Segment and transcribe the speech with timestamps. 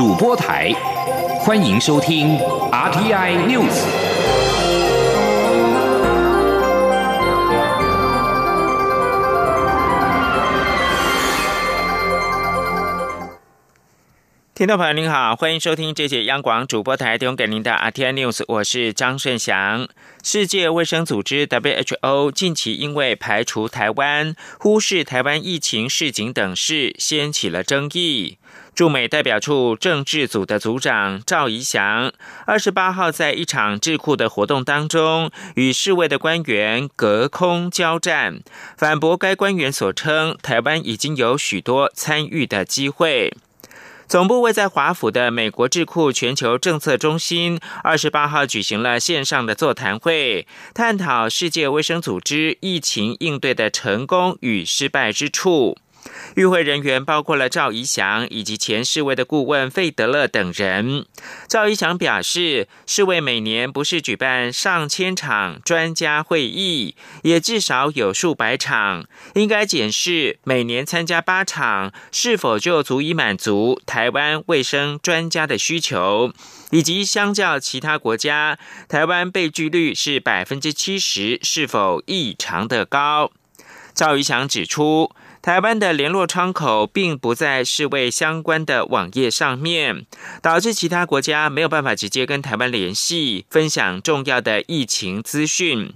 [0.00, 0.72] 主播台，
[1.40, 2.38] 欢迎收听
[2.72, 3.84] RTI News。
[14.54, 19.86] 听众朋友您好，欢迎收听这节央广主播台提供给您的 RTI News，我是张顺祥。
[20.22, 28.38] 世界卫生组织 WHO 近期因为排除台湾、忽视台湾疫情示警等事，掀起了争议。
[28.80, 32.10] 驻美代表处政治组的组长赵怡翔，
[32.46, 38.40] 二十八号在一场智库的活动当中，与世卫的官员隔空交战，
[38.78, 43.34] 反驳该官员所称台湾已经有许多参与的机会。
[44.08, 55.76] 总部位在华府的美国智库全球政策中心，二十八号举行了线上的座谈会，探讨世界卫生组织疫情应对的成功与失败之处。
[56.34, 61.06] 与会人员包括了赵怡翔以及前世卫的顾问费德勒等人。
[61.48, 76.32] 赵怡翔表示，世卫每年不是举办上千场专家会议，也至少有数百场，应该检视每年参加八场是否就足以满足台湾卫生专家的需求，
[76.70, 83.30] 以及相较其他国家，台湾被拒率是百分之七十，是否异常的高？
[83.94, 85.10] 赵怡翔指出。
[85.42, 90.04] 台湾的联络窗口并不在世卫相关的网页上面，
[90.42, 95.94] 导致其他国家没有办法直接跟台湾联系，分享重要的疫情资讯。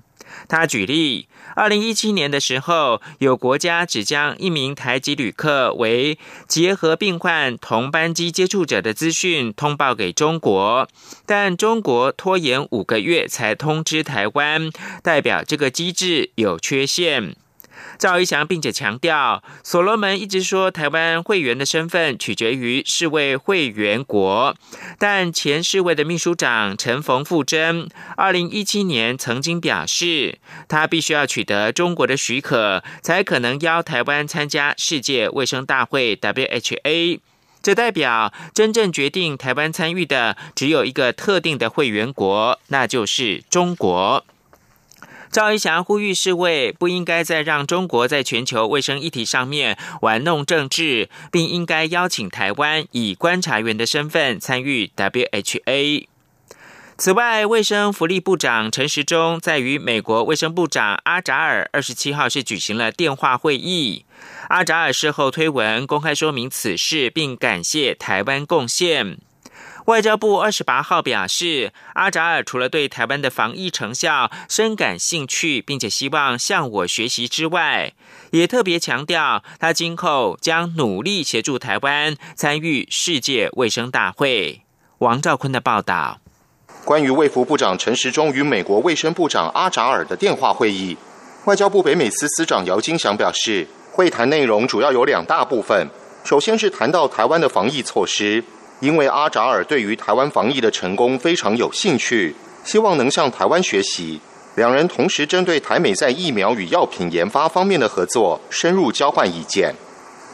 [0.49, 10.89] 他举例，二零一七年的时候，有国家只将一名台籍旅客为结核病患同班机接触者的资讯通报给中国，
[11.27, 14.71] 但中国拖延五个月才通知台湾，
[15.03, 17.37] 代表这个机制有缺陷。
[17.99, 24.55] 赵一翔并且强调，所罗门一直说台湾会员的身份取决于世卫会员国，
[24.99, 37.21] 但前世卫的秘书长陈冯富珍，二零一七年曾经表示，他必须要取得中国的许可，才可能邀台湾参加世界卫生大会 （WHA）。
[37.63, 44.27] 这代表真正决定台湾参与的只有一个特定的会员国，那就是中国。
[45.35, 56.07] 赵一翔呼吁世卫不应该再让中国在全球卫生议题上面玩弄政治，并应该邀请台湾以观察员的身份参与 WHA。
[56.97, 64.05] 此外，卫生福利部长陈时中在与美国卫生部长阿扎尔二十七号是举行了电话会议。
[64.51, 69.19] 阿扎尔事后推文公开说明此事，并感谢台湾贡献。
[69.87, 77.93] 外交部二十八号表示，阿扎尔除了对台湾的防疫成效深感兴趣，并且希望向我学习之外，
[78.31, 84.63] 也特别强调，他今后将努力协助台湾参与世界卫生大会。
[85.01, 86.19] 王兆坤的报道。
[86.87, 90.97] 关于卫福部长陈时中与美国卫生部长阿扎尔的电话会议，
[91.45, 95.87] 外交部北美司司长姚金祥表示，会谈内容主要有两大部分，
[96.25, 98.43] 首先是谈到台湾的防疫措施。
[98.81, 104.21] 因为阿扎尔对于台湾防疫的成功非常有兴趣，希望能向台湾学习。
[104.57, 109.75] 两人同时针对台美在疫苗与药品研发方面的合作深入交换意见。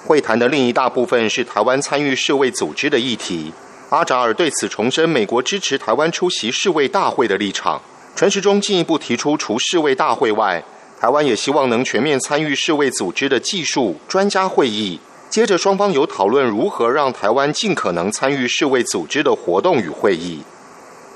[0.06, 3.52] 会谈的另一大部分是台湾参与世卫组织的议题。
[3.90, 7.80] 阿扎尔对此重申美国支持台湾出席世卫大会的立场。
[8.14, 10.62] 陈时中进一步提出，除世卫大会外，
[11.00, 15.00] 台湾也希望能全面参与世卫组织的技术专家会议。
[15.30, 20.42] 接着，双方有讨论如何让台湾尽可能参与世卫组织的活动与会议。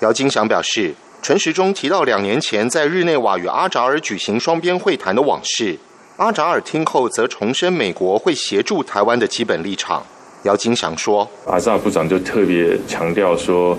[0.03, 5.77] 姚金祥表示，陈时中提到两年前在日内瓦与阿扎尔举行双边会谈的往事。
[6.19, 10.07] 阿扎尔听后则重申美国会协助台湾的基本立场。
[10.45, 13.77] 姚金祥说：“阿扎尔部长就特别强调说，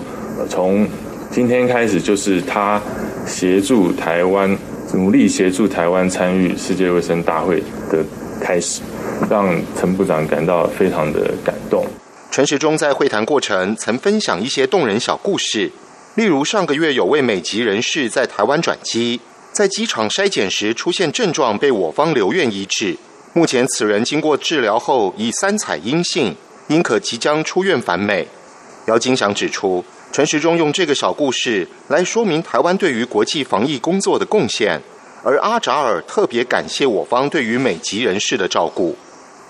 [0.50, 0.86] 从
[1.30, 2.78] 今天开始就是他
[3.26, 4.54] 协助台湾，
[4.92, 8.04] 努力协助台湾参与世界卫生大会的
[8.38, 8.82] 开始。”
[9.30, 11.86] 让陈部长感到非常的感动。
[12.30, 15.70] 陈时中在会谈过程曾分享一些动人小故事，
[16.16, 19.20] 例如上个月有位美籍人士在台湾转机，
[19.52, 22.96] 在机场筛检时出现症状，被我方留院医治。
[23.32, 26.34] 目前此人经过治疗后已三采阴性，
[26.68, 28.26] 应可即将出院返美。
[28.86, 34.80] 姚金祥指出，陈时中用这个小故事来说明台湾对于国际防疫工作的贡献，
[35.26, 38.94] 而阿扎尔特别感谢我方对于美籍人士的照顾。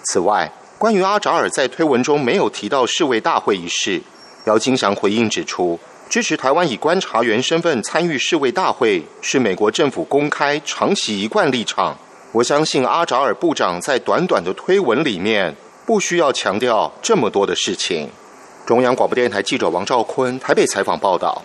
[0.05, 4.00] 此外，关于阿扎尔在推文中没有提到世卫大会一事，
[4.46, 5.78] 姚金祥回应指出，
[6.08, 11.94] 支持台湾以观察员身份参与世卫大会是美国政府公开长期一贯立场。
[12.32, 18.08] 我相信阿扎尔部长在短短的推文里面不需要强调这么多的事情。
[18.64, 21.43] 中央广播电台记者王兆坤台北采访报道。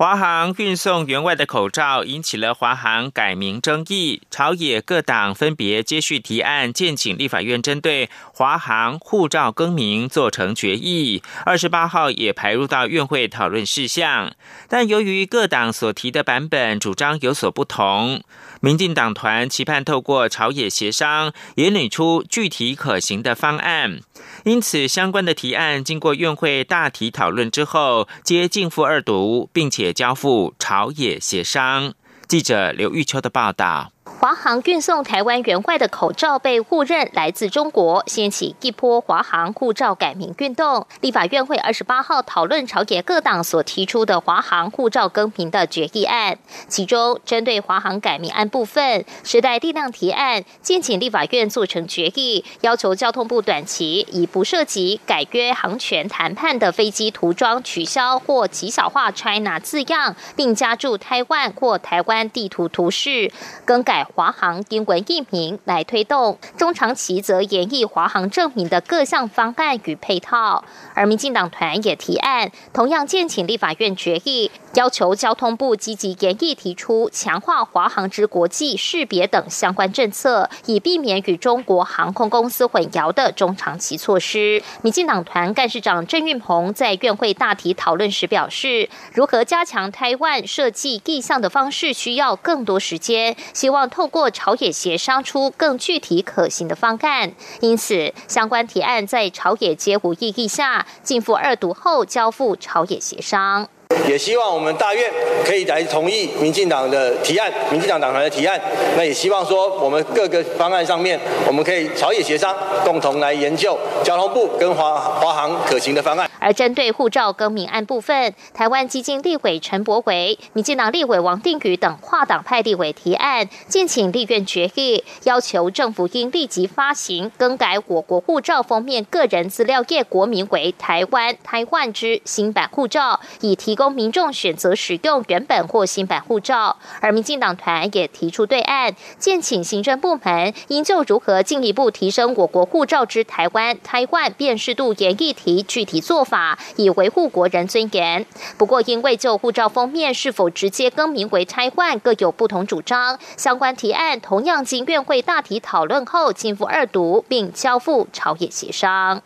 [0.00, 11.22] 华航运送员外的口罩引起了华航改名争议，朝野各党分别接续提案，建请立法院针对华航护照更名做成决议。
[11.44, 14.32] 二十八号也排入到院会讨论事项，
[14.70, 18.22] 但由于各党所提的版本主张有所不同。
[18.60, 24.00] 民进党团期盼透过朝野协商，也拟出具体可行的方案。
[24.44, 31.94] 因此，相关的提案经过院会大体讨论之后，皆进赴二读，并且交付朝野协商。
[32.28, 33.92] 记者刘玉秋的报道。
[34.04, 40.86] 华航运送台湾援外的口罩被误认来自中国，掀起一波华航护照改名运动。
[41.02, 63.30] 立法院会二十八号讨论朝野各党所提出的华航护照更名的决议案，其中针对华航改名案部分，时代力量提案，建请立法院做成决议，要求交通部短期以不涉及改约航权谈判的飞机涂装取消或极小化 China 字样，并加注台湾或台湾地图图示，
[63.66, 63.89] 更改。
[63.90, 70.62] 改华航英文译名来推动，中长期则演绎华航证明的各项方案与配套。
[70.94, 84.62] 而民进党团也提案，同样建请立法院决议，要求交通部积极研议提出强化华航之国际识别等相关政策，以避免与中国航空公司混淆的中长期措施。
[84.82, 93.79] 民进党团干事长郑运鹏在院会大体讨论时表示，如何加强台湾设计意向的方式需要更多时间，希望。
[93.88, 103.68] 透过朝野协商出更具体可行的方案，因此相关提案在朝野皆无异议下，进赴二读后交付朝野协商。
[104.08, 105.10] 也希望我们大院
[105.44, 108.60] 可以来同意民进党的提案，民进党党团的提案。
[108.96, 112.54] 那也希望说，我们各个方案上面，我们可以朝野协商，
[112.84, 116.28] 共同来研究交通部跟华华航可行的方案。
[116.38, 136.76] 而针对护照更名案部分，台湾基金立委陈柏伟、民进党立委王定宇等跨党派立委提案，敬请立院决议，要求政府应立即发行更改我国护照封面个人资料页国名为台湾台湾之新版护照，以提供民众选择使用原本或新版护照。
[137.00, 146.58] 而民进党团也提出对案，建请行政部门应就如何进一步提升我国护照之台湾台湾辨识度研议题具体做法。
[146.76, 148.26] 以维护国人尊严。
[148.58, 159.22] 不过，因为就护照封面是否直接更名为台湾各有不同主张，相关提案同样经院会大体讨论后进赴二读，并交付朝野协商。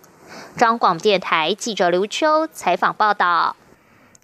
[0.57, 3.57] 张广电台记者刘秋采访报道。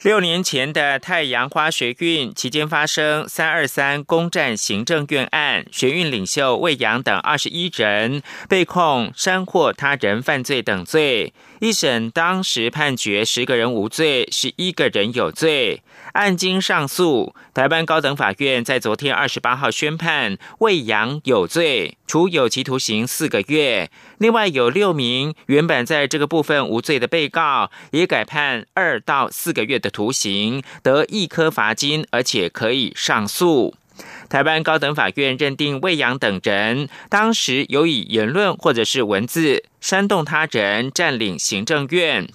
[0.03, 11.35] 六年前的太阳花学运期间发生三二三攻占行政院案，学运领袖魏阳等二十一人被控煽惑他人犯罪等罪。
[11.59, 15.83] 一审当时判决十个人无罪，十一个人有罪。
[16.13, 23.91] 案经上诉，台湾高等法院在昨天二十八号宣判魏阳有罪，处有期徒刑四个月。
[24.19, 33.75] 另外有六名原本在这个部分无罪的被告，也改判二到四个月的徒刑，得一颗罚金，而且可以上诉。
[34.31, 42.29] 台湾高等法院认定魏阳等人当时有以言论或者是文字煽动他人占领行政院。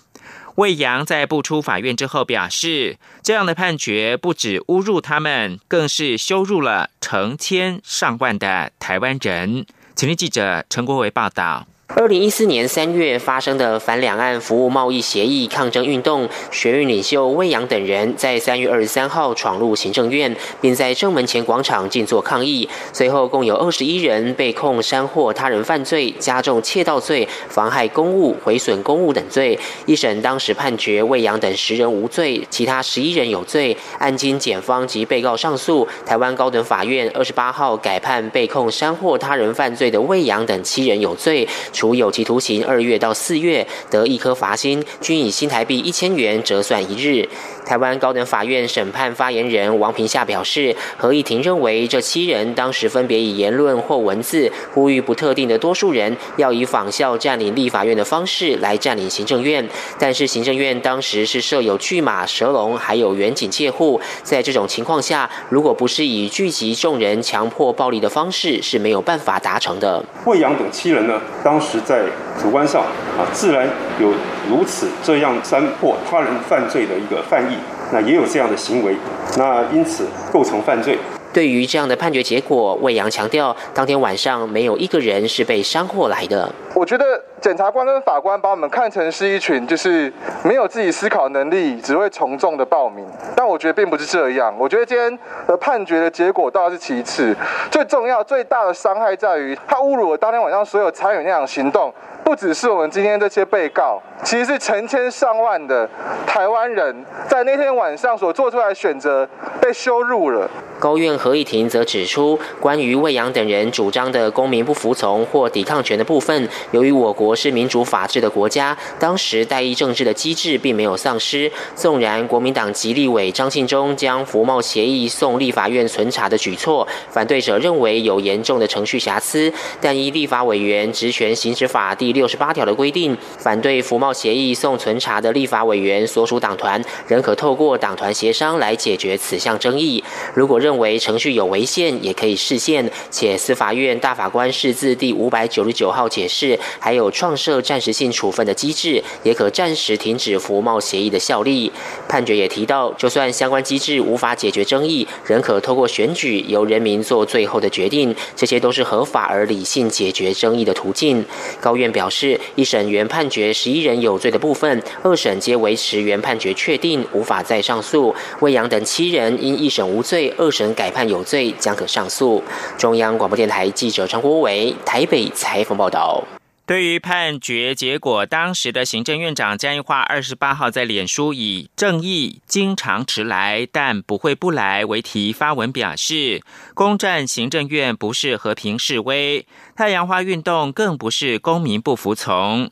[0.56, 9.66] 魏阳在不出法院之后表示，这样的判决不止侮辱他们，更是羞辱了成千上万的台湾人。
[9.96, 11.68] 前天记者陈国伟报道。
[11.88, 22.68] 二零一四年三月发生的反两岸服务贸易协议抗争运动，学运领袖魏阳等人在三月二十三号闯入行政院，并在正门前广场静坐抗议。
[22.92, 29.58] 随后共有二十一人被控煽惑他人犯罪、加重窃盗罪、妨害公务、毁损公务等罪。
[29.86, 33.78] 一审当时判决魏阳等十人无罪，其他十一人有罪。
[34.00, 41.48] 案经检方及被告上诉，台湾高等法院二十八号改判被控煽惑他人犯罪的魏阳等七人有罪。
[41.76, 47.30] 处有期徒刑二月到四月，得一颗罚金，均以新台币一千元折算一日。
[47.66, 59.68] 台湾高等法院审判发言人王平夏表示，合议庭认为这七人当时分别以言论或文字呼吁不特定的多数人要以仿效占领立法院的方式来占领行政院，
[59.98, 70.04] 但是行政院当时是设有巨马、蛇龙还有远景戒护，在这种情况下，如果不是以聚集众人强迫暴力的方式，是没有办法达成的。
[70.24, 72.04] 惠阳等七人呢，当时在
[72.42, 72.82] 主观上
[73.18, 73.68] 啊，自然
[74.00, 74.12] 有
[74.50, 77.56] 如此这样三破他人犯罪的一个犯意。
[77.92, 78.96] 那也有这样的行为，
[79.38, 80.98] 那因此构成犯罪。
[81.36, 86.50] 对于这样的判决结果，魏阳强调，当天晚上没有一个人是被煽惑来的。
[86.74, 90.10] 我觉得检察官跟法官把我们看成是一群就是
[90.46, 94.56] 没有自己思考能力、只会从众的暴民，但我觉得并不是这样。
[94.58, 97.36] 我觉得今天的判决的结果倒是其次，
[97.70, 101.94] 最重要、最大的伤害在于他侮辱了当天晚上所有参与那场行动。
[102.24, 105.88] 不只是我们今天这些被告，其实是成千上万的
[106.26, 109.30] 台湾人在那天晚上所做出来的选择
[109.62, 110.50] 被羞辱了。
[110.86, 121.52] 高院合议庭则指出，关于魏阳等人主张的公民不服从或抵抗权的部分，由于我国是民主法治的国家，当时代议政治的机制并没有丧失。
[121.74, 129.52] 纵然国民党籍立委张庆忠将服贸协议送立法院存查的举措，反对者认为有严重的程序瑕疵，
[129.82, 140.04] 但依立法委员职权行使法第六十八条的规定，反对服贸协议送存查的立法委员所属党团仍可透过党团协商来解决此项争议。
[140.36, 151.72] 如果认认为程序有违宪，也可以释宪，且司法院大法官释字第五百九十九号解释，还有创设暂时性处分的机制，也可暂时停止服贸协议的效力。
[152.10, 161.24] 判决也提到，就算相关机制无法解决争议，仍可透过选举由人民做最后的决定，这些都是合法而理性解决争议的途径。
[161.62, 168.14] 高院表示，一审原判决十一人有罪的部分，二审皆维持原判决确定，无法再上诉。
[168.42, 172.44] 魏阳等七人因一审无罪，二审改判有罪，将可上诉。
[172.78, 176.24] 中央广播电台记者陈国伟台北采访报道。
[176.68, 186.42] 对于判决结果，当时的行政院长江宜桦二十八号在脸书以“正义经常迟来，但不会不来”为题发文表示，
[186.74, 189.46] 攻占行政院不是和平示威，
[189.76, 192.68] 太阳花运动更不是公民不服从。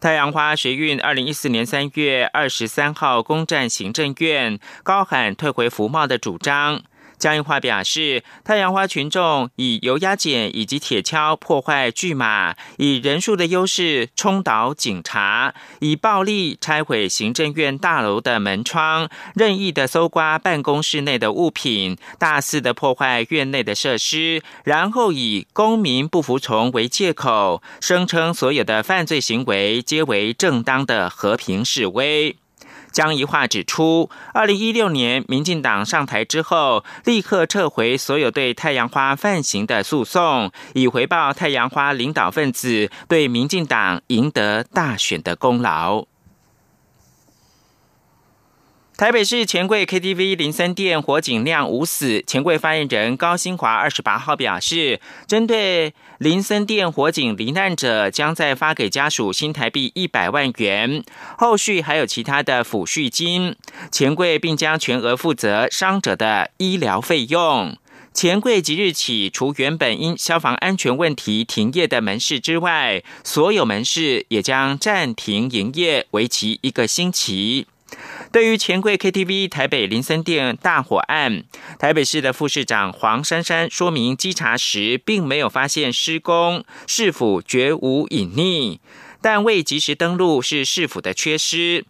[0.00, 6.82] 太阳花学运二零一四年三月二十三号攻占行政院，高喊退回服贸的主张。
[7.18, 32.36] 江宜桦表示，太阳花群众以油压剪以及铁锹破坏巨马，以人数的优势冲倒警察，以暴力拆毁行政院大楼的门窗，任意的搜刮办公室内的物品，大肆的破坏院内的设施，然后以公民不服从为借口，声称所有的犯罪行为皆为正当的和平示威。
[32.96, 46.06] 江宜桦指出，二零一六年民进党上台之后，立刻撤回所有对太阳花犯行的诉讼，以回报太阳花领导分子对民进党赢得大选的功劳。
[48.96, 61.04] 台北市钱柜 KTV 林森店火警酿无死，钱柜发言人高新华二十八号表示，针对林森店火警罹难者，将再发给家属新台币一百万元，
[61.36, 63.54] 后续还有其他的抚恤金，
[63.92, 67.76] 钱柜并将全额负责伤者的医疗费用。
[68.14, 77.66] 钱柜即日起，除原本因消防安全问题停业的门市之外，所有门市也将暂停营业，为期一个星期。
[78.32, 81.44] 对于钱柜 KTV 台北林森店大火案，
[81.78, 88.78] 台北市的副市长黄珊珊说明稽查时并没有发现施工市府绝无隐匿，
[89.22, 91.84] 但未及时登录是市府的缺失。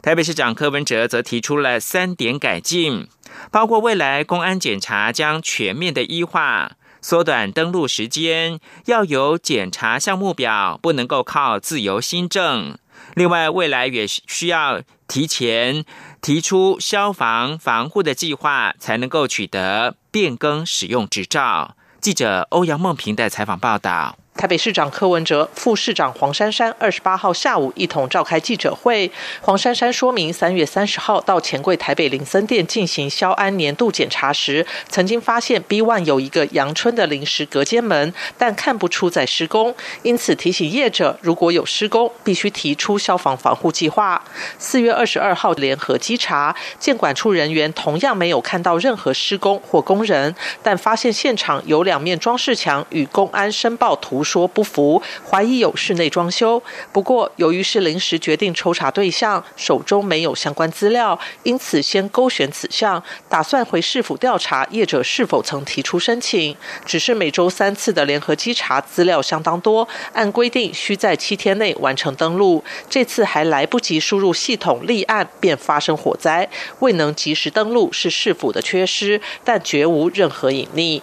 [0.00, 3.06] 台北市长柯文哲则提出了三点改进，
[3.50, 12.76] 包括未来公安检查将全面的医化，缩短登录时间，要有检查项目表，不能够靠自由新政。
[13.14, 15.84] 另外，未来也需要提前
[16.22, 21.76] 提出消防防护的计划，才能够取得变更使用执照。
[22.00, 24.16] 记者欧阳梦平的采访报道。
[24.34, 29.08] 台北市长柯文哲、副市长黄珊珊二十八号下午一同召开记者会。
[29.42, 39.72] 黄珊珊说明，三月三十号到钱柜台北林森店进行消安年度检查时，曾经发现 B one 有一个阳春的临时隔间门，但看不出在施工，
[40.02, 44.24] 因此提醒业者，如果有施工，必须提出消防防护计划。
[44.58, 54.21] 四月二十二号联合稽查，建管处人员同样没有看到任何施工或工人，但发现现场有两面装饰墙与公安申报图。
[54.22, 56.62] 说不服，怀疑有室内装修。
[56.92, 66.56] 不过，由于是临时决定抽查对象，手中没有相关资料，因此先勾选此项，打算回市府调查业者是否曾提出申请。
[66.84, 72.62] 只是每周三次的联合稽查资料相当多，按规定需在七天内完成登录。
[72.88, 76.48] 这次还来不及输入系统立案，便发生火灾，
[76.80, 81.00] 未能及时登录是市府的缺失，但绝无任何隐匿。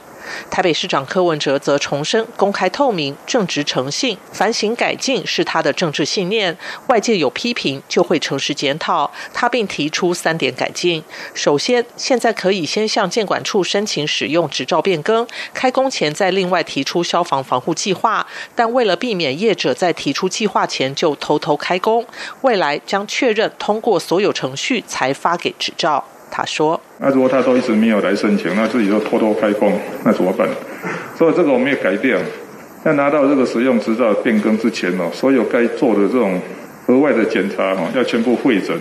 [0.49, 6.57] 台北市长柯文哲则重申，公开透明、正直诚信、反省改进是他的政治信念。
[6.87, 9.11] 外界有批评，就会诚实检讨。
[9.33, 18.25] 他并提出三点改进：首先，现在可以先向建管处申请使用执照变更，开工前再另外提出消防防护计划。
[18.55, 22.05] 但为了避免业者在提出计划前就偷偷开工，
[22.41, 26.03] 未来将确认通过所有程序才发给执照。
[26.31, 30.47] 他说：“那如果他都一直没有来申请，那自己就偷偷开工，那怎么办？
[31.17, 32.17] 所以这个我们也改变。
[32.83, 36.39] 在拿到这个使用执照变更之前哦，所有该做的这种
[36.87, 38.73] 额外的检查哈，要全部会诊，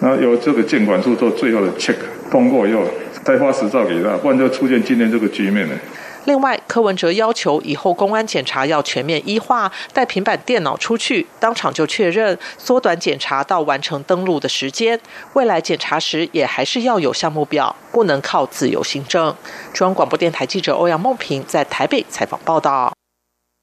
[0.00, 1.96] 然后由这个监管处做最后的 check，
[2.30, 2.82] 通过以后
[3.22, 5.74] 再发执照给他，不然就出现今天这个局面了。”
[6.24, 14.98] 另外，柯文哲要求以后公安检查要全面医化，带平板电脑出去，当场就确认，缩短检查到完成登录的时间。
[15.34, 19.34] 未来检查时也还是要有项目表，不能靠自由行政。
[19.72, 22.92] 中央广播电台记者欧阳梦平在台北采访报道。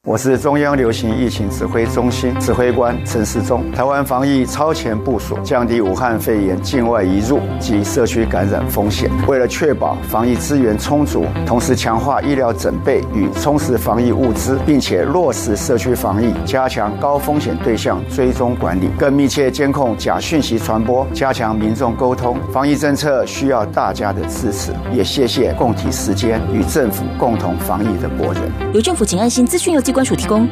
[0.07, 3.71] 我是中央流行疫情指挥中心指挥官陈世忠。
[3.71, 9.11] 台湾防疫超前部署，降低武汉肺炎境外移入及社区感染风险。
[9.27, 22.35] 为了确保防疫资源充足，同时强化医疗准备与充实防疫物资，并且落实社区防疫，加强高风险对象追踪管理，更密切监控假讯息传播，加强民众沟通。
[22.51, 28.51] 防疫政策需要大家的支持，也谢谢共体时间与政府共同防疫的国人。
[28.73, 29.93] 由政府请安心资讯由。
[29.93, 30.49] 关署提供。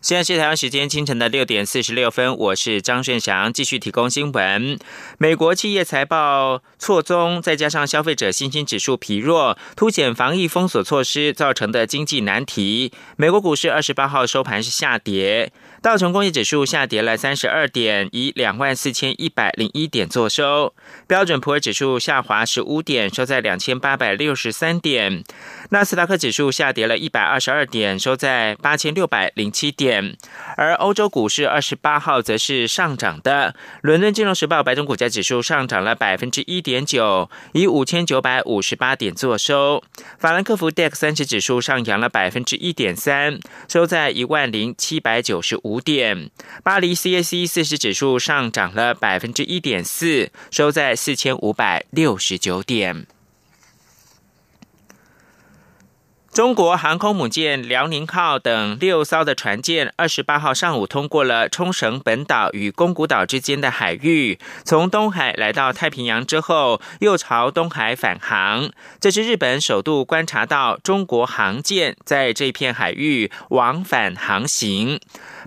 [0.00, 4.76] 现在是台湾时间清晨的六点四十六分，我是张顺祥，继续提供新闻。
[5.16, 12.90] 美国企业财报错综，再加上消费者信心指数疲弱，凸显防疫封锁措施造成的经济难题。
[13.16, 15.52] 美国股市二十八号收盘是下跌。
[15.82, 20.72] 道琼工业指数下跌了三十二点，以两万四千一百零一点作收。
[21.08, 25.24] 标准普尔指数下滑十五点，收在两千八百六十三点。
[25.70, 30.16] 纳斯达克指数下跌了一百二十二点，收在八千六百零七点。
[30.56, 33.56] 而欧洲股市二十八号则是上涨的。
[33.80, 39.82] 伦敦金融时报白种股价指数上涨了百分之一点九，以五千九百五十八点作收。
[40.20, 45.71] 法兰克福 DAX 三十指数上扬了百分之一点三，收在一万零七百九十五。
[45.72, 46.30] 五点，
[46.62, 53.06] 巴黎 CAC 四十指数上涨了百分之一点四，收在四千五百六十九点。
[56.30, 68.70] 中国航空母舰“辽宁号”等六艘的船舰，二十八号上午通过了冲绳本岛与宫古岛之间的海域，从东海来到太平洋之后，又朝东海返航。
[68.98, 74.98] 这是日本首度观察到中国航舰在这片海域往返航行。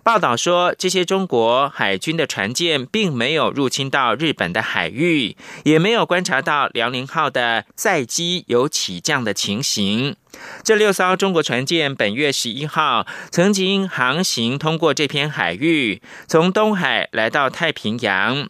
[0.05, 10.15] 报道说，这些中国海军的船舰并没有入侵到日本的海域，也没有观察到辽宁号的载机有起降的情形。
[10.61, 18.47] 这六艘中国船舰本月十一号曾经航行通过这片海域，从东海来到太平洋。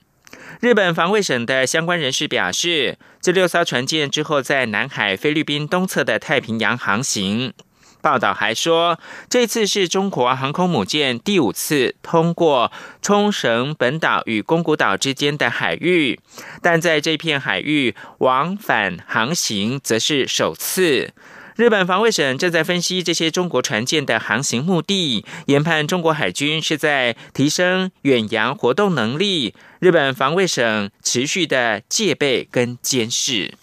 [0.60, 7.54] 日本防卫省的相关人士表示，这六艘船舰之后在南海菲律宾东侧的太平洋航行。
[8.06, 16.20] 报道还说，这次是中国航空母舰第五次通过冲绳本岛与宫古岛之间的海域，
[16.62, 21.16] 但在这片海域往返航行则是首次。
[21.56, 29.56] 日本防卫省正在分析这些中国船舰的航行目的，研判中国海军是在提升远洋活动能力。
[29.80, 33.56] 日本防卫省持续的戒备跟监视。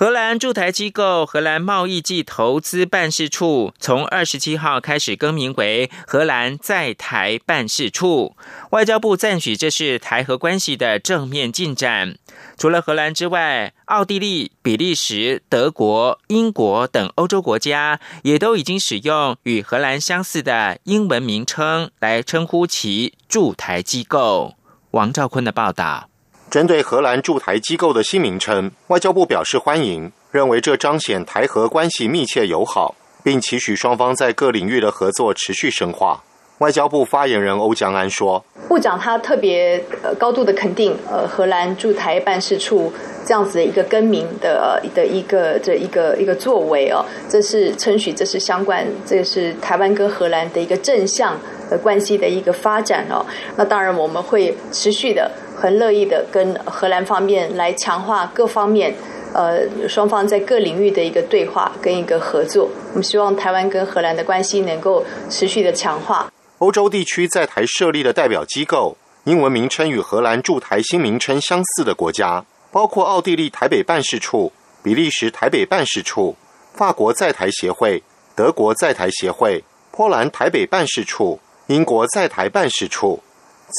[0.00, 8.34] 荷兰驻台机构荷兰贸易暨投资办事处从二十七号开始更名为荷兰在台办事处。
[8.70, 12.16] 外交部赞许这是台荷关系的正面进展。
[12.56, 24.54] 除了荷兰之外，奥地利、比利时、德国、英国等欧洲国家也都已经使用与荷兰相似的英文名称来称呼其驻台机构。
[24.92, 26.09] 王兆坤的报道。
[26.50, 36.24] 针对荷兰驻台机构的新名称，外交部表示欢迎，认为这彰显台荷关系密切友好，并期许双方在各领域的合作持续深化。
[36.58, 42.92] 外交部发言人欧江安说：“部长他特别呃高度的肯定，呃荷兰驻台办事处
[43.24, 51.38] 这样子的一个更名的呃的一个这一个一个作为哦，这是称许，这是相关，这是台湾跟荷兰的一个正向
[51.70, 53.24] 的关系的一个发展哦。
[53.56, 58.94] 那当然我们会持续的。”很乐意的跟荷兰方面来强化各方面，
[59.34, 62.70] 呃，双方在各领域的一个对话跟一个合作。
[62.90, 66.32] 我们希望台湾跟荷兰的关系能够持续的强化。
[66.58, 76.36] 欧洲地区在台设立的代表机构，英文名称与荷兰驻台新名称相似的国家，包括奥地利台北办事处、比利时台北办事处、
[76.72, 78.02] 法国在台协会、
[78.34, 83.20] 德国在台协会、波兰台北办事处、英国在台办事处。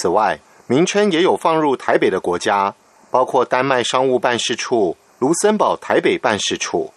[0.01, 0.39] 此外，
[0.71, 2.73] 名称也有放入台北的国家，
[3.09, 6.93] 包括丹麦商务办事处、卢森堡台北办事处。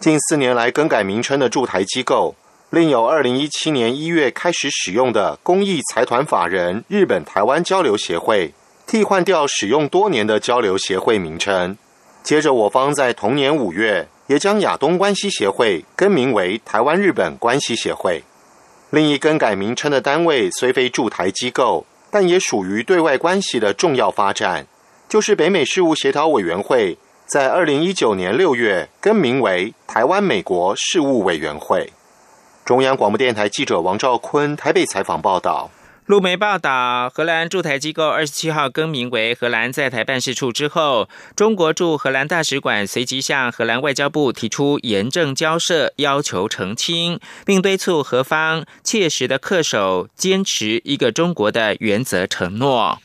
[0.00, 2.34] 近四年来更改名称的驻台机构。
[2.70, 8.52] 另有二零一七年一月开始使用的公益财团法人日本台湾交流协会，
[8.88, 11.78] 替换掉使用多年的交流协会名称。
[12.24, 18.24] 接着，我方在同年五月也将亚东关系协会更名为台湾日本关系协会。
[18.90, 21.86] 另一更改名称的单位虽非驻台机构，
[22.18, 24.66] 但也属于对外关系的重要发展，
[25.06, 31.92] 就是北美事务协调委员会，在二零一九年六月更名为台湾美国事务委员会。
[32.64, 35.70] 中央广播电台记者王兆坤台北采访报道。
[36.06, 53.00] 路媒报道，荷兰驻台机构二十七号更名为荷兰在台办事处之后，中国驻荷兰大使馆随即向荷兰外交部提出严正交涉，要求澄清，并敦促荷方切实的恪守坚持一个中国的原则承诺。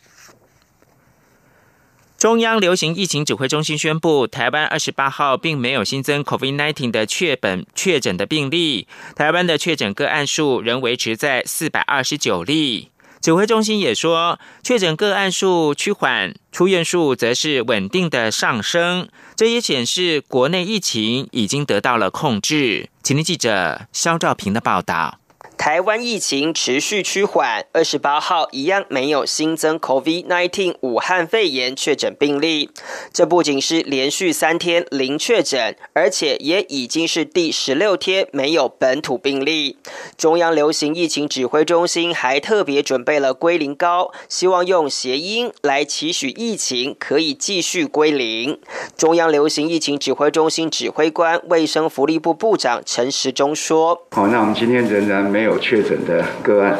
[2.22, 12.92] 中央流行疫情指挥中心宣布，台湾二十八号并没有新增 COVID-19 的确诊确诊的病例，台湾的确诊个案数仍维持在四百二十九例。
[13.22, 22.90] 指挥中心也说，确诊个案数趋缓，出院数则是稳定的上升，这也显示国内疫情已经得到了控制。
[23.02, 25.18] 请听记者肖兆平的报道。
[25.58, 32.72] 台湾疫情持续趋缓，二十八号一样没有新增 COVID-19 武汉肺炎确诊病例。
[33.14, 39.78] 这不仅是连续三天零确诊，而且也已经是第十六天没有本土病例。
[40.18, 48.60] 中央流行疫情指挥中心还特别准备了归零膏，希望用谐音来期许疫情可以继续归零。
[48.98, 56.80] 中央流行疫情指挥中心指挥官、卫生福利部部长陈时中说：“好，那我们今天仍然没有。”有确诊的个案，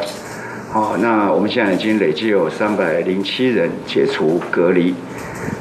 [0.72, 4.94] 好，那我们现在已经累计有三百零七人解除隔离，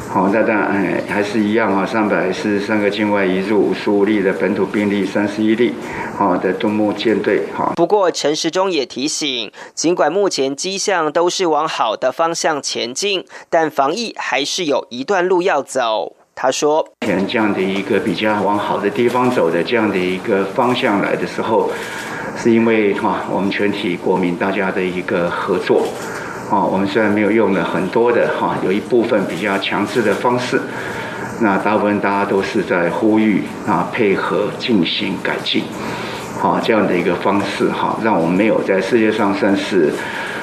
[0.07, 5.73] 好，那当然还是一样啊，三百四十三个境外移入，五十五例的本土病例，三十一例，
[6.17, 7.73] 好的东木舰队，好。
[7.75, 16.15] 不过陈时中也提醒，尽管目前迹象都是往好的方向前进，但防疫还是有一段路要走。
[16.33, 21.69] 他说：“前这样的一个比较往好的地方走的这样的一个方向来的时候。”
[22.37, 25.87] 是因为哈，我们全体国民大家的一个合作，
[26.49, 30.59] 啊，我们虽然没有用了很多的哈，有一部分比较强制的方式，
[31.39, 35.63] 那大部分大家都是在呼吁啊，配合进行改进，
[36.39, 39.91] 好这样的一个方式哈，让我们没有在世界上算是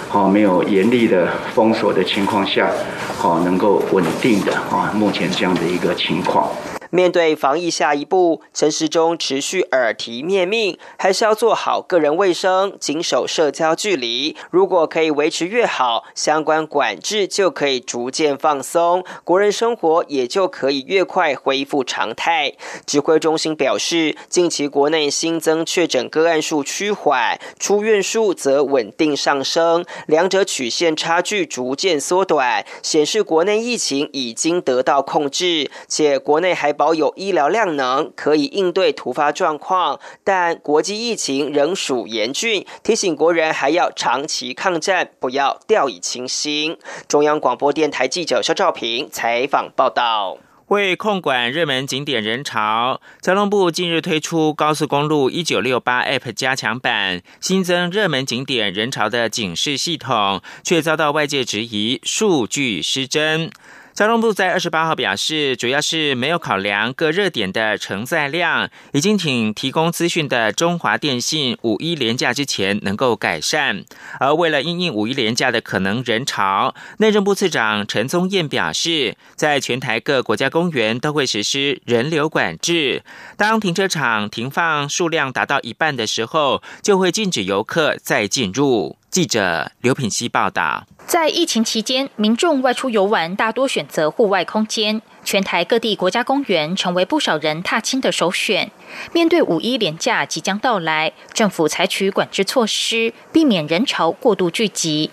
[0.08, 2.70] 好没有严厉的封锁的情况下，
[3.16, 6.48] 好能够稳定的啊，目前这样的一个情况。
[6.90, 14.34] 面对防疫下一步，陈时中持续耳提面命，还是要做好个人卫生，谨守社交距离。
[14.50, 22.54] 如果可以维持越好，相关管制就可以逐渐放松，国人生活也就可以越快恢复常态。
[22.86, 36.77] 指挥中心表示，近期国内新增确诊个案数趋缓，出院数则稳定上升，两者曲线差距逐渐缩短，显示国内疫情已经得到控制，且国内还。
[36.78, 46.78] 保有医疗量能，可以应对突发状况，但国际疫情仍属严峻，提醒国人还要长期抗战，不要掉以轻心。
[47.08, 50.38] 中央广播电台记者肖兆平采访报道。
[50.68, 63.50] 为控管热门景点人潮，交通部近日推出高速公路一九六八 App 加强版，新增热门景点人潮的警示系统，却遭到外界质疑数据失真。
[63.98, 73.82] 交通部在二十八号表示，主要是没有考量各热点的承载量，已经请提供资讯的中华电信五一廉价之前能够改善。
[74.20, 83.02] 而为了应应五一廉价的可能人潮，内政部次长陈宗彦表示，在全台各国家公园都会实施人流管制，
[83.36, 88.97] 当停车场停放数量达到一半的时候，就会禁止游客再进入。
[89.10, 90.86] 记者刘品希报道。
[91.06, 98.70] 在疫情期间，民众外出游玩大多选择户外空间，全台各地国家公园成为不少人踏青的首选。
[99.12, 105.10] 面对五一连假即将到来，政府采取管制措施，避免人潮过度聚集。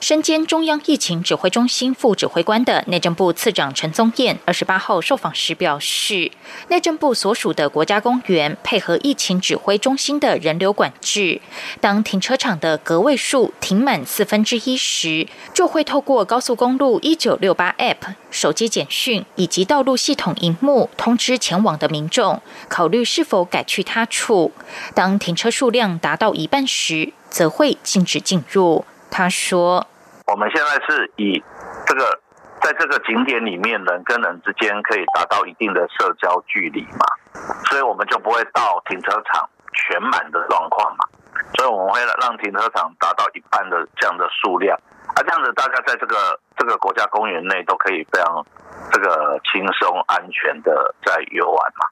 [0.00, 6.30] 身兼中央疫情指挥中心副指挥官的内政部次长陈宗彦二十八号受访时表示，
[6.68, 11.40] 内政部所属的国家公园配合疫情指挥中心的人流管制，
[11.80, 24.52] 当停车场的格位数停满四分之一时，就会透过高速公路一九六八 App、手机简讯以及道路系统荧幕通知前往的民众，考虑是否改去他处。
[24.94, 28.86] 当停车数量达到一半时，则会禁止进入。
[29.10, 29.86] 他说
[30.32, 31.44] ：“我们现在是以
[31.86, 32.20] 这个
[32.62, 37.04] 在这个景点里面人跟人之间可以达到一定的社交距离嘛，
[37.68, 41.04] 所以我们就不会到停车场全满的状况嘛，
[41.58, 44.74] 所以我们会让停车场达到一半的这样的数量，
[45.14, 48.42] 啊，这样子大家在这个这个国家公园内都可以非常
[48.90, 51.84] 这个轻松安全的在游玩嘛。”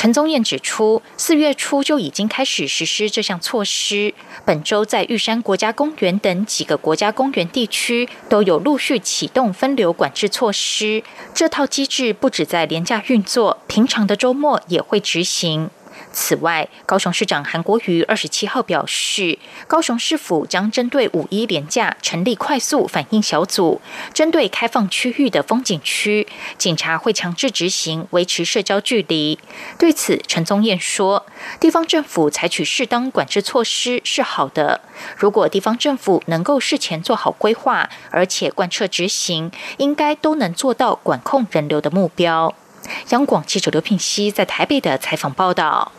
[0.00, 4.14] 陈宗彦指出，四月初就已经开始实施这项措施。
[4.46, 11.02] 本周在玉山国家公园等几个国家公园地区都有陆续启动分流管制措施。
[11.34, 15.68] 这套机制不止在廉价运作，平常的周末也会执行。
[16.12, 23.80] 此外，高雄市长韩国瑜二十七号表示，高雄市府将针对五一连假成立快速反应小组，
[24.12, 26.26] 针对开放区域的风景区，
[26.58, 29.38] 警察会强制执行维持社交距离。
[29.78, 31.24] 对此，陈宗彦说，
[31.60, 34.80] 地方政府采取适当管制措施是好的，
[35.16, 42.52] 如果地方政府能够事前做好规划，而且贯彻执行，应该都能做到管控人流的目标。
[43.10, 45.92] 央广记者刘品熙在台北的采访报道。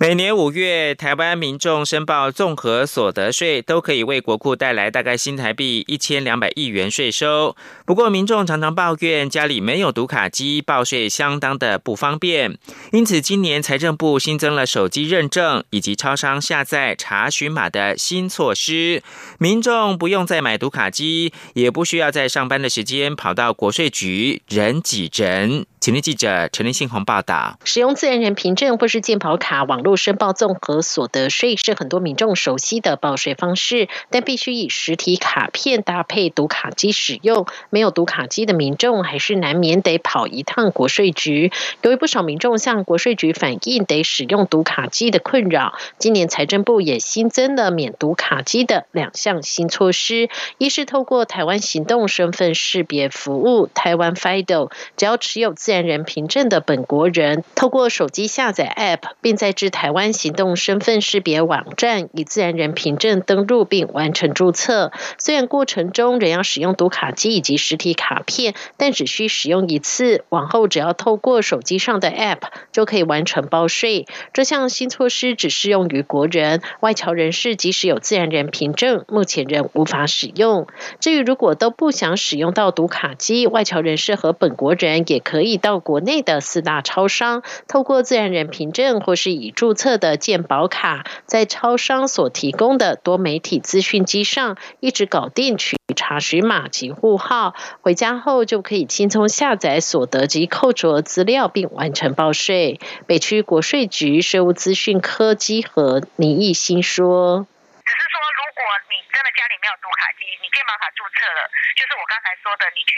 [0.00, 7.56] 每年五月，台湾民众申报综合所得税，都可以为国库带来大概新台币一千两百亿元税收。
[7.84, 12.56] 不过，民众常常抱怨家里没有读卡机，报税相当的不方便。
[12.92, 19.02] 因此，今年财政部新增了手机认证以及超商下载查询码的新措施，
[19.40, 25.66] 民众不用再买读卡机，也不需要在上班的时间跑到国税局人挤人。
[25.80, 37.46] 请听记者陈立信鸿报道：使用自然人凭证或是健保卡网络申报综合所得税是很多民众熟悉的报税方式，但必须以实体卡片搭配读卡机使用。
[37.70, 41.52] 没有读卡机的民众还是难免得跑一趟国税局。
[41.82, 55.54] 由于不少民众向国税局反映得使用读卡机的困扰，今年财政部也新增了免读卡机的两项新措施：一是透过台湾行动身份识别服务台湾 FIDO，只要持有。
[55.68, 64.92] 自然人凭证的本国人，透过手机下载 App，并在至台湾行动身份识别网站以自然人凭证登录并完成注册。
[65.18, 74.06] 虽然过程中仍要使用读卡机以及实体卡片，但只需使用一次，往后只要透过手机上的 App 就可以完成报税。
[74.32, 80.66] 这项新措施只适用于国人，外侨人士即使有自然人凭证，目前仍无法使用。
[80.98, 85.57] 至于如果都不想使用到读卡机，外侨人士和本国人也可以。
[85.58, 102.80] 到国内的四大超商，透过自然人凭证或是已注册的健保卡，在超商所提供的多媒体资讯机上，一直搞定取查询码及户号，回家后就可以轻松下载所得及扣除资料，并完成报税。
[103.06, 107.46] 北区国税局税务资讯科基和倪义新说
[107.84, 112.92] ：“只是说，如果你真的家里没有读卡机，你健保卡注册了，就是我刚才说的，你去。”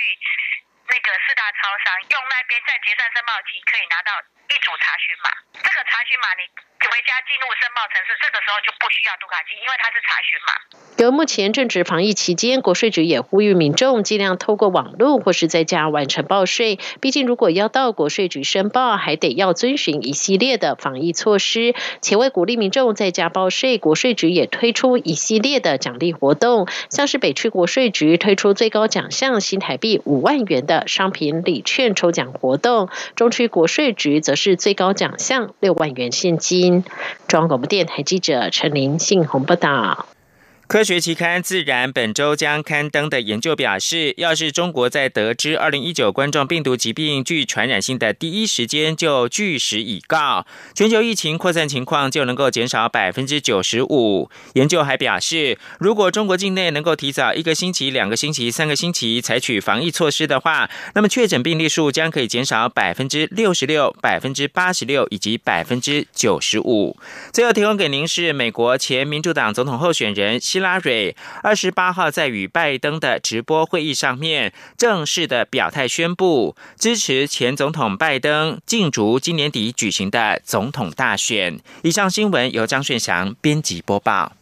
[0.91, 4.11] 那个四大超商用那边在结算申报期可以拿到
[4.51, 5.31] 一组查询码，
[5.63, 6.70] 这个查询码你。
[6.89, 10.53] 回家进入申报城市，这个时候就不需要读卡机，因为它是查询嘛。
[10.97, 16.79] 由目前正值防疫期间，国税局也呼吁民众尽量透过网络或是在家完成报税。
[17.01, 21.75] 毕竟如果要到国税局申报，还得要遵循一系列的防疫措施。
[22.03, 36.70] 且为鼓励民众在家报税，国税局也推出一系列的奖励活动，像是北区国税局推出最高奖项新台币五万元的商品礼券抽奖活动，中区国税局则是最高奖项六万元现金。
[37.27, 40.07] 中央广播电台记者陈琳信鸿报道。
[40.71, 54.31] 科学期刊《自然》本周将刊登的研究表示，要是中国在得知二零一九冠状病毒疾病具传染性的第一时间就据实以告，全球疫情扩散情况就能够减少百分之九十五。
[54.53, 66.97] 研究还表示，如果中国境内能够提早一个星期、两个星期、三个星期采取防疫措施的话，那么确诊病例数将可以减少百分之六十六、百分之八十六以及百分之九十五。
[67.33, 70.60] 最后提供给您是美国前民主党总统候选人希。
[70.61, 81.59] 拉瑞二十八号在与拜登的直播会议上面正式的表态宣布支持前总统拜登竞逐今年底举行的总统大选。
[81.83, 84.33] 以上新闻由张炫祥编辑播报。